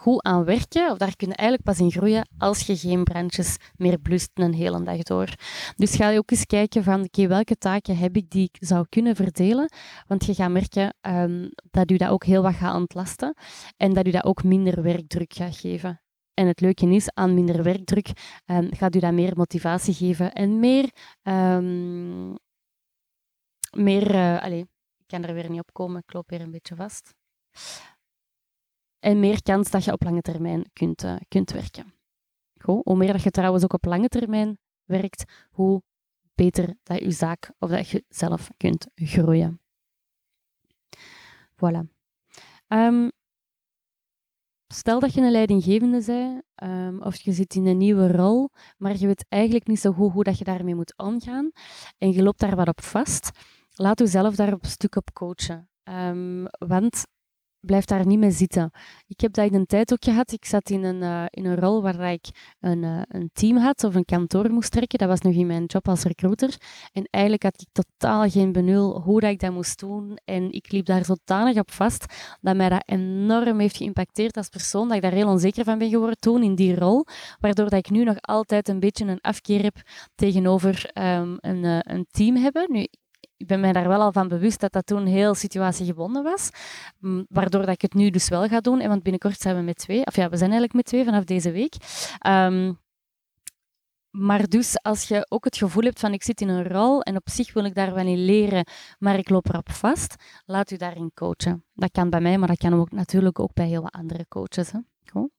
[0.00, 3.56] goed aan werken, of daar kun je eigenlijk pas in groeien als je geen brandjes
[3.76, 5.34] meer blust een hele dag door.
[5.76, 8.86] Dus ga je ook eens kijken van, oké, welke taken heb ik die ik zou
[8.88, 9.72] kunnen verdelen?
[10.06, 13.34] Want je gaat merken um, dat u dat ook heel wat gaat ontlasten
[13.76, 16.00] en dat u dat ook minder werkdruk gaat geven.
[16.34, 18.08] En het leuke is, aan minder werkdruk
[18.46, 20.90] um, gaat u dat meer motivatie geven en meer...
[21.22, 22.36] Um,
[23.70, 24.60] meer uh, allez,
[24.96, 27.14] ik kan er weer niet op komen, ik loop weer een beetje vast
[29.00, 31.94] en meer kans dat je op lange termijn kunt, uh, kunt werken.
[32.58, 32.80] Goed.
[32.84, 35.82] Hoe meer dat je trouwens ook op lange termijn werkt, hoe
[36.34, 39.60] beter dat je zaak of dat je zelf kunt groeien.
[41.54, 41.98] Voilà.
[42.68, 43.10] Um,
[44.66, 48.96] stel dat je een leidinggevende bent, um, of je zit in een nieuwe rol, maar
[48.96, 51.50] je weet eigenlijk niet zo goed hoe dat je daarmee moet omgaan,
[51.98, 53.30] en je loopt daar wat op vast,
[53.74, 55.68] laat jezelf daar op stuk op coachen.
[55.84, 57.06] Um, want
[57.60, 58.70] blijf daar niet mee zitten.
[59.06, 60.32] Ik heb dat in een tijd ook gehad.
[60.32, 63.84] Ik zat in een, uh, in een rol waar ik een, uh, een team had
[63.84, 64.98] of een kantoor moest trekken.
[64.98, 66.56] Dat was nog in mijn job als recruiter.
[66.92, 70.18] En eigenlijk had ik totaal geen benul hoe dat ik dat moest doen.
[70.24, 72.04] En ik liep daar zodanig op vast
[72.40, 74.86] dat mij dat enorm heeft geïmpacteerd als persoon.
[74.88, 77.04] Dat ik daar heel onzeker van ben geworden toen in die rol.
[77.40, 79.76] Waardoor dat ik nu nog altijd een beetje een afkeer heb
[80.14, 82.66] tegenover um, een, uh, een team hebben.
[82.72, 82.86] Nu,
[83.40, 86.50] ik ben mij daar wel al van bewust dat dat toen heel situatiegebonden was.
[87.28, 88.80] Waardoor dat ik het nu dus wel ga doen.
[88.80, 90.06] En want binnenkort zijn we met twee.
[90.06, 91.74] Of ja, we zijn eigenlijk met twee vanaf deze week.
[92.26, 92.78] Um,
[94.10, 97.16] maar dus als je ook het gevoel hebt van ik zit in een rol en
[97.16, 98.66] op zich wil ik daar wel in leren,
[98.98, 101.64] maar ik loop erop vast, laat u daarin coachen.
[101.74, 104.70] Dat kan bij mij, maar dat kan ook natuurlijk ook bij heel wat andere coaches.
[104.70, 104.78] Hè?
[105.04, 105.30] Cool.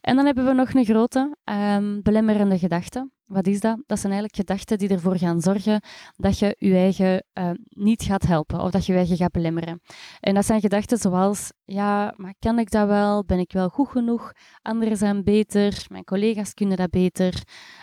[0.00, 3.10] En dan hebben we nog een grote um, belemmerende gedachte.
[3.28, 3.82] Wat is dat?
[3.86, 5.82] Dat zijn eigenlijk gedachten die ervoor gaan zorgen
[6.16, 9.80] dat je je eigen uh, niet gaat helpen of dat je je eigen gaat belemmeren.
[10.20, 13.24] En dat zijn gedachten zoals, ja, maar kan ik dat wel?
[13.24, 14.32] Ben ik wel goed genoeg?
[14.62, 17.42] Anderen zijn beter, mijn collega's kunnen dat beter.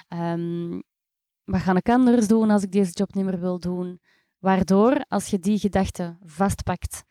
[0.09, 0.83] Um,
[1.43, 3.99] wat ga ik anders doen als ik deze job niet meer wil doen?
[4.39, 7.03] Waardoor, als je die gedachten vastpakt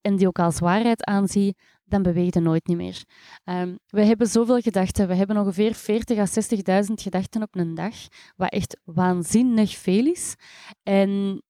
[0.00, 1.58] en die ook als waarheid aanziet,
[1.90, 3.04] dan beweeg je nooit niet meer.
[3.44, 5.08] Um, we hebben zoveel gedachten.
[5.08, 6.26] We hebben ongeveer 40.000 à
[6.84, 7.94] 60.000 gedachten op een dag,
[8.36, 10.34] wat echt waanzinnig veel is.
[10.82, 11.42] En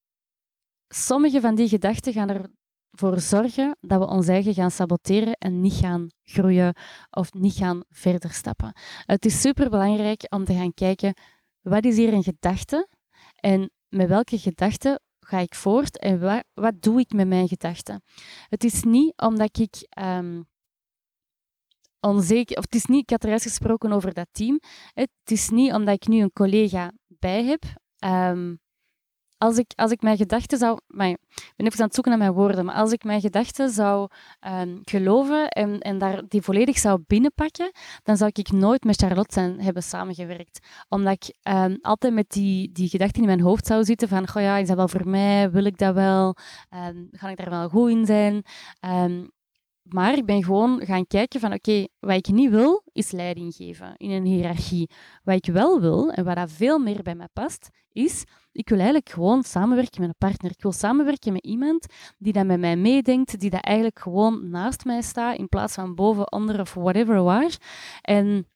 [0.88, 5.74] sommige van die gedachten gaan ervoor zorgen dat we ons eigen gaan saboteren en niet
[5.74, 6.74] gaan groeien
[7.11, 8.72] of niet gaan verder stappen.
[9.05, 11.14] Het is superbelangrijk om te gaan kijken,
[11.61, 12.88] wat is hier een gedachte
[13.35, 15.00] en met welke gedachte
[15.31, 18.03] ga ik voort en wat, wat doe ik met mijn gedachten?
[18.49, 20.49] Het is niet omdat ik um,
[22.01, 24.61] onzeker, of het is niet, ik had er eens gesproken over dat team.
[24.93, 27.62] Het is niet omdat ik nu een collega bij heb
[28.05, 28.61] um,
[29.40, 30.79] als ik, als ik mijn gedachten zou.
[30.87, 32.64] Maar ik ben even aan het zoeken naar mijn woorden.
[32.64, 34.09] Maar als ik mijn gedachten zou
[34.61, 37.70] um, geloven en, en daar die volledig zou binnenpakken,
[38.03, 40.66] dan zou ik nooit met Charlotte zijn, hebben samengewerkt.
[40.88, 44.42] Omdat ik um, altijd met die, die gedachten in mijn hoofd zou zitten: van, goh
[44.42, 45.50] ja, is dat wel voor mij?
[45.50, 46.37] Wil ik dat wel?
[47.11, 48.42] Ga ik daar wel goed in zijn?
[49.92, 53.96] Maar ik ben gewoon gaan kijken van oké, wat ik niet wil, is leiding geven
[53.96, 54.90] in een hiërarchie.
[55.22, 58.79] Wat ik wel wil, en wat dat veel meer bij mij past, is ik wil
[58.79, 60.50] eigenlijk gewoon samenwerken met een partner.
[60.50, 61.87] Ik wil samenwerken met iemand
[62.18, 65.94] die dat met mij meedenkt, die dat eigenlijk gewoon naast mij staat, in plaats van
[65.94, 67.57] boven, onder of whatever waar.
[68.00, 68.48] En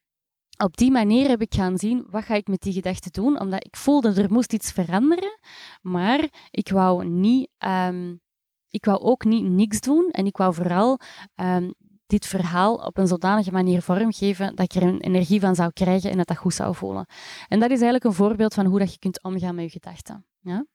[0.57, 3.39] op die manier heb ik gaan zien, wat ga ik met die gedachten doen?
[3.39, 5.39] Omdat ik voelde, er moest iets veranderen,
[5.81, 7.49] maar ik wou niet...
[7.65, 8.23] Um,
[8.69, 10.99] ik wou ook niet niks doen en ik wou vooral
[11.35, 11.73] um,
[12.07, 16.11] dit verhaal op een zodanige manier vormgeven dat ik er een energie van zou krijgen
[16.11, 17.05] en dat dat goed zou voelen.
[17.47, 20.25] En dat is eigenlijk een voorbeeld van hoe dat je kunt omgaan met je gedachten.
[20.39, 20.65] Ja?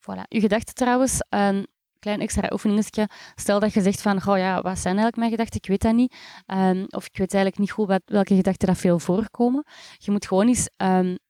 [0.00, 0.22] Voilà.
[0.28, 1.66] Je gedachten trouwens, een
[1.98, 3.08] klein extra oefeningetje.
[3.34, 5.56] Stel dat je zegt van, oh ja, wat zijn eigenlijk mijn gedachten?
[5.56, 6.16] Ik weet dat niet.
[6.46, 9.64] Um, of ik weet eigenlijk niet goed wat, welke gedachten dat veel voorkomen.
[9.98, 10.68] Je moet gewoon eens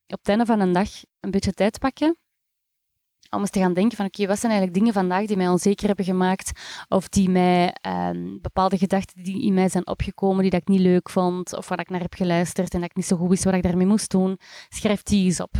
[0.07, 0.88] op het einde van een dag
[1.20, 2.16] een beetje tijd pakken
[3.35, 5.87] om eens te gaan denken van oké, wat zijn eigenlijk dingen vandaag die mij onzeker
[5.87, 10.61] hebben gemaakt of die mij um, bepaalde gedachten die in mij zijn opgekomen die dat
[10.61, 13.16] ik niet leuk vond of waar ik naar heb geluisterd en dat ik niet zo
[13.16, 15.55] goed wist wat ik daarmee moest doen, schrijf die eens op.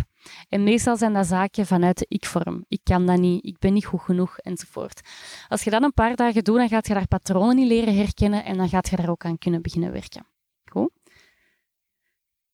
[0.49, 2.65] En meestal zijn dat zaken vanuit de ik-vorm.
[2.69, 5.01] Ik kan dat niet, ik ben niet goed genoeg, enzovoort.
[5.49, 8.45] Als je dat een paar dagen doet, dan gaat je daar patronen in leren herkennen
[8.45, 10.27] en dan gaat je daar ook aan kunnen beginnen werken.
[10.65, 10.91] Goed?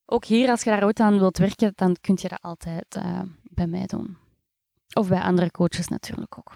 [0.05, 3.21] Ook hier, als je daar ooit aan wilt werken, dan kun je dat altijd uh,
[3.43, 4.20] bij mij doen.
[4.93, 6.53] Of bij andere coaches natuurlijk ook.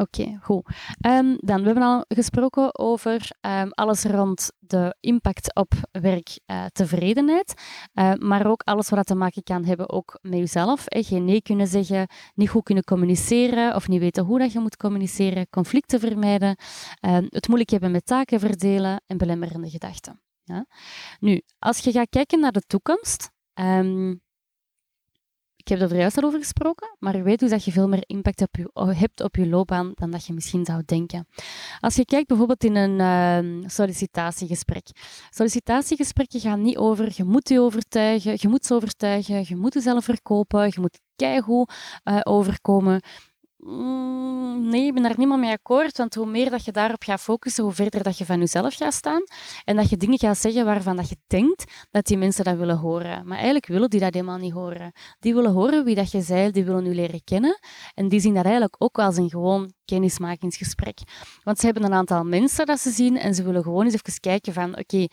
[0.00, 0.68] Oké, goed.
[1.06, 7.54] Um, dan, we hebben al gesproken over um, alles rond de impact op werktevredenheid,
[7.94, 10.82] uh, maar ook alles wat te maken kan hebben ook met jezelf.
[10.84, 11.02] Hè.
[11.02, 14.76] Geen nee kunnen zeggen, niet goed kunnen communiceren of niet weten hoe dat je moet
[14.76, 16.56] communiceren, conflicten vermijden,
[17.06, 20.20] um, het moeilijk hebben met taken verdelen en belemmerende gedachten.
[20.44, 20.66] Ja?
[21.20, 23.30] Nu, als je gaat kijken naar de toekomst,
[25.70, 28.04] ik heb er juist al over gesproken, maar je weet dus dat je veel meer
[28.06, 31.28] impact hebt op je loopbaan dan dat je misschien zou denken.
[31.80, 32.98] Als je kijkt bijvoorbeeld in een
[33.44, 34.86] uh, sollicitatiegesprek.
[35.30, 40.04] Sollicitatiegesprekken gaan niet over je moet je overtuigen, je moet ze overtuigen, je moet jezelf
[40.04, 41.72] verkopen, je moet keigoed
[42.04, 43.02] uh, overkomen.
[43.58, 47.02] Mm, nee, ik ben daar niet meer mee akkoord, want hoe meer dat je daarop
[47.02, 49.22] gaat focussen, hoe verder dat je van jezelf gaat staan
[49.64, 52.76] en dat je dingen gaat zeggen waarvan dat je denkt dat die mensen dat willen
[52.76, 53.26] horen.
[53.26, 54.92] Maar eigenlijk willen die dat helemaal niet horen.
[55.18, 57.58] Die willen horen wie dat je zei, die willen u leren kennen
[57.94, 60.98] en die zien dat eigenlijk ook als een gewoon kennismakingsgesprek.
[61.42, 64.20] Want ze hebben een aantal mensen dat ze zien en ze willen gewoon eens even
[64.20, 65.06] kijken van, oké,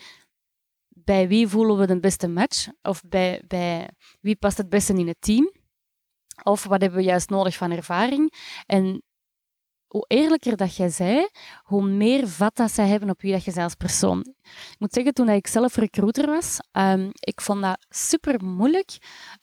[0.90, 2.68] bij wie voelen we de beste match?
[2.82, 3.90] Of bij, bij
[4.22, 5.52] wie past het beste in het team?
[6.44, 8.34] Of wat hebben we juist nodig van ervaring?
[8.66, 9.04] En
[9.88, 11.28] hoe eerlijker dat jij zei,
[11.64, 14.34] hoe meer vat dat zij hebben op wie dat je als persoon.
[14.72, 18.98] Ik moet zeggen, toen ik zelf recruiter was, um, ik vond dat super moeilijk.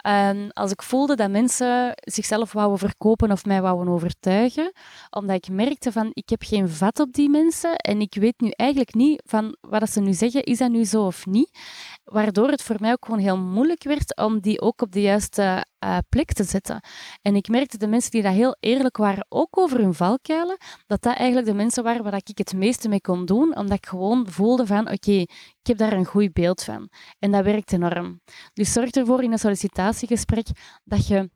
[0.07, 4.73] Um, als ik voelde dat mensen zichzelf wouden verkopen of mij wouden overtuigen,
[5.11, 8.51] omdat ik merkte van, ik heb geen vat op die mensen en ik weet nu
[8.51, 11.59] eigenlijk niet van wat ze nu zeggen, is dat nu zo of niet?
[12.05, 15.65] Waardoor het voor mij ook gewoon heel moeilijk werd om die ook op de juiste
[15.85, 16.81] uh, plek te zetten.
[17.23, 21.03] En ik merkte de mensen die dat heel eerlijk waren, ook over hun valkuilen, dat
[21.03, 24.27] dat eigenlijk de mensen waren waar ik het meeste mee kon doen, omdat ik gewoon
[24.29, 26.89] voelde van, oké, ik heb daar een goed beeld van.
[27.19, 28.21] En dat werkt enorm.
[28.53, 30.47] Dus zorg ervoor in een sollicitatiegesprek
[30.85, 31.31] dat je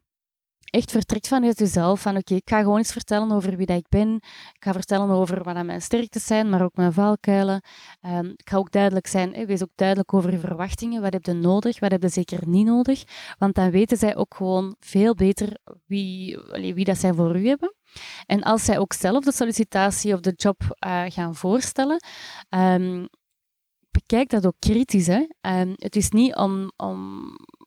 [0.66, 2.00] echt vertrekt vanuit jezelf.
[2.00, 4.14] Van oké, ik ga gewoon eens vertellen over wie dat ik ben.
[4.52, 7.62] Ik ga vertellen over wat mijn sterktes zijn, maar ook mijn valkuilen.
[8.00, 11.02] Um, ik ga ook duidelijk zijn, wees ook duidelijk over je verwachtingen.
[11.02, 13.02] Wat heb je nodig, wat heb je zeker niet nodig?
[13.38, 16.38] Want dan weten zij ook gewoon veel beter wie,
[16.74, 17.74] wie dat zij voor u hebben.
[18.26, 22.04] En als zij ook zelf de sollicitatie of de job uh, gaan voorstellen,
[22.48, 23.08] um,
[23.98, 25.06] bekijk dat ook kritisch.
[25.06, 25.26] Hè.
[25.74, 27.22] Het is niet om, om,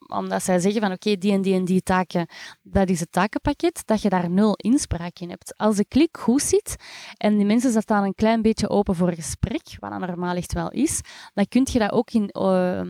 [0.07, 2.27] omdat zij zeggen van oké, die en die en die taken,
[2.61, 5.57] dat is het takenpakket, dat je daar nul inspraak in hebt.
[5.57, 6.75] Als de klik goed zit
[7.17, 10.71] en die mensen staan een klein beetje open voor gesprek, wat dan normaal echt wel
[10.71, 11.01] is,
[11.33, 12.29] dan kun je dat ook in...
[12.37, 12.81] Uh,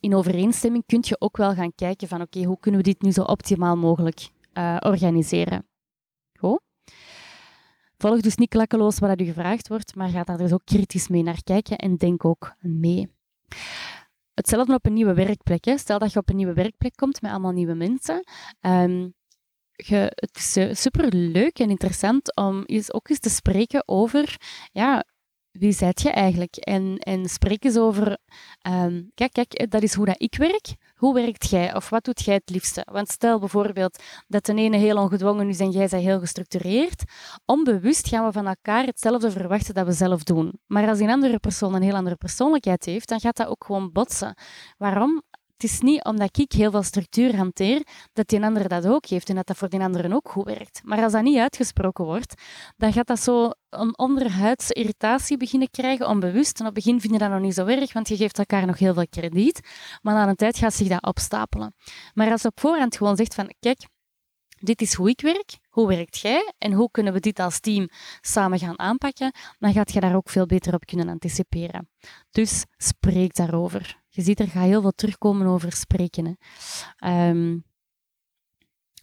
[0.00, 3.12] in overeenstemming kun je ook wel gaan kijken van oké, hoe kunnen we dit nu
[3.12, 5.68] zo optimaal mogelijk uh, organiseren.
[6.38, 6.60] Goed?
[7.98, 11.22] Volg dus niet klakkeloos wat u gevraagd wordt, maar ga daar dus ook kritisch mee
[11.22, 13.08] naar kijken en denk ook mee.
[14.34, 15.64] Hetzelfde op een nieuwe werkplek.
[15.64, 15.78] Hè.
[15.78, 18.24] Stel dat je op een nieuwe werkplek komt met allemaal nieuwe mensen.
[18.60, 19.14] Um,
[19.76, 24.36] je, het is eh, super leuk en interessant om eens, ook eens te spreken over
[24.72, 25.04] ja,
[25.58, 26.56] wie zijt je eigenlijk?
[26.56, 28.18] En, en spreek eens over,
[28.68, 30.74] um, kijk, kijk, dat is hoe dat ik werk.
[30.94, 31.74] Hoe werkt jij?
[31.74, 32.86] Of wat doet jij het liefste?
[32.92, 37.02] Want stel bijvoorbeeld dat de ene heel ongedwongen is en jij bent heel gestructureerd.
[37.44, 40.58] Onbewust gaan we van elkaar hetzelfde verwachten dat we zelf doen.
[40.66, 43.92] Maar als een andere persoon een heel andere persoonlijkheid heeft, dan gaat dat ook gewoon
[43.92, 44.34] botsen.
[44.76, 45.22] Waarom?
[45.56, 49.28] Het is niet omdat ik heel veel structuur hanteer, dat die ander dat ook heeft
[49.28, 50.80] en dat dat voor die anderen ook goed werkt.
[50.84, 52.42] Maar als dat niet uitgesproken wordt,
[52.76, 56.60] dan gaat dat zo een onderhuidse irritatie beginnen krijgen, onbewust.
[56.60, 58.66] En op het begin vind je dat nog niet zo erg, want je geeft elkaar
[58.66, 59.60] nog heel veel krediet.
[60.02, 61.74] Maar na een tijd gaat zich dat opstapelen.
[62.14, 63.88] Maar als je op voorhand gewoon zegt van, kijk,
[64.48, 67.88] dit is hoe ik werk, hoe werkt jij en hoe kunnen we dit als team
[68.20, 71.88] samen gaan aanpakken, dan gaat je daar ook veel beter op kunnen anticiperen.
[72.30, 74.02] Dus spreek daarover.
[74.14, 76.38] Je ziet, er gaat heel veel terugkomen over spreken.
[76.98, 77.28] Hè.
[77.28, 77.64] Um,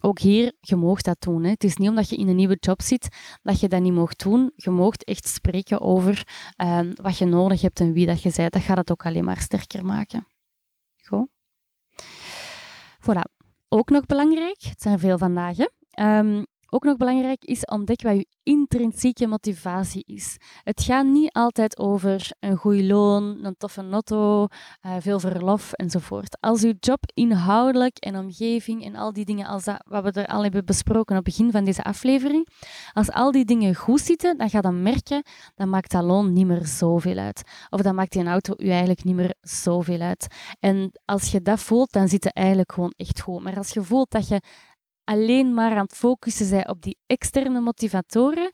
[0.00, 1.42] ook hier, je moogt dat doen.
[1.42, 1.50] Hè.
[1.50, 3.08] Het is niet omdat je in een nieuwe job zit
[3.42, 4.52] dat je dat niet mocht doen.
[4.56, 8.52] Je moogt echt spreken over um, wat je nodig hebt en wie dat je bent.
[8.52, 10.26] Dat gaat het ook alleen maar sterker maken.
[11.04, 11.28] Goed.
[13.00, 13.40] Voilà.
[13.68, 15.56] Ook nog belangrijk, het zijn veel vandaag.
[16.00, 20.36] Um, ook nog belangrijk is ontdek wat je intrinsieke motivatie is.
[20.62, 24.46] Het gaat niet altijd over een goed loon, een toffe notto,
[24.86, 26.36] uh, veel verlof enzovoort.
[26.40, 30.26] Als je job inhoudelijk en omgeving en al die dingen, als dat, wat we er
[30.26, 32.48] al hebben besproken op het begin van deze aflevering,
[32.92, 35.22] als al die dingen goed zitten, dan ga je merken,
[35.54, 37.42] dan maakt dat loon niet meer zoveel uit.
[37.70, 40.26] Of dan maakt die auto je eigenlijk niet meer zoveel uit.
[40.60, 43.42] En als je dat voelt, dan zit het eigenlijk gewoon echt goed.
[43.42, 44.40] Maar als je voelt dat je
[45.04, 48.50] alleen maar aan het focussen zijn op die externe motivatoren,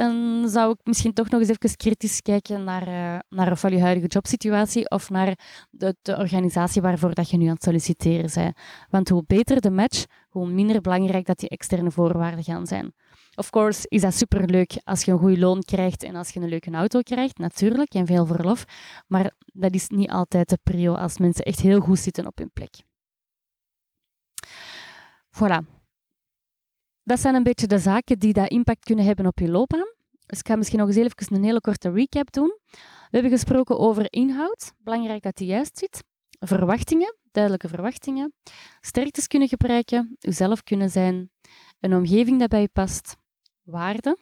[0.00, 3.80] dan zou ik misschien toch nog eens even kritisch kijken naar, uh, naar ofwel je
[3.80, 5.38] huidige jobsituatie of naar
[5.70, 8.56] de, de, organisatie waarvoor dat je nu aan het solliciteren bent.
[8.88, 12.92] Want hoe beter de match, hoe minder belangrijk dat die externe voorwaarden gaan zijn.
[13.34, 16.48] Of course is dat superleuk als je een goed loon krijgt en als je een
[16.48, 18.64] leuke auto krijgt, natuurlijk, en veel verlof.
[19.06, 22.50] Maar dat is niet altijd de prio als mensen echt heel goed zitten op hun
[22.52, 22.70] plek.
[25.40, 25.78] Voilà.
[27.02, 29.94] Dat zijn een beetje de zaken die dat impact kunnen hebben op je loopbaan.
[30.26, 32.58] Dus ik ga misschien nog eens even een hele korte recap doen.
[32.70, 36.04] We hebben gesproken over inhoud, belangrijk dat die juist zit.
[36.38, 38.34] Verwachtingen, duidelijke verwachtingen.
[38.80, 41.30] Sterktes kunnen gebruiken, uzelf kunnen zijn.
[41.80, 43.16] Een omgeving dat bij je past.
[43.62, 44.18] Waarden.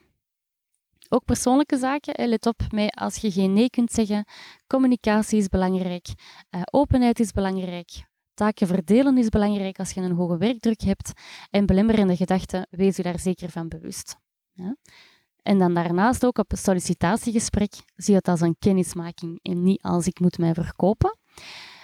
[1.08, 2.28] Ook persoonlijke zaken.
[2.28, 4.24] Let op mee als je geen nee kunt zeggen.
[4.66, 6.06] Communicatie is belangrijk.
[6.50, 8.06] Uh, openheid is belangrijk.
[8.38, 11.12] Taken verdelen is belangrijk als je een hoge werkdruk hebt.
[11.50, 14.16] En belemmerende gedachten, wees u daar zeker van bewust.
[14.52, 14.76] Ja?
[15.42, 20.06] En dan daarnaast ook op een sollicitatiegesprek zie het als een kennismaking en niet als
[20.06, 21.18] ik moet mij verkopen.